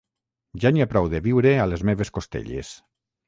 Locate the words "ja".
0.63-0.71